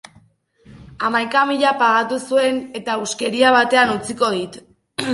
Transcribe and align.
Hamaika 1.07 1.43
mila 1.51 1.75
pagatu 1.83 2.19
zuen 2.33 2.59
eta 2.83 2.99
huskeria 3.05 3.55
batean 3.61 3.97
utziko 4.01 4.37
dit. 4.39 4.63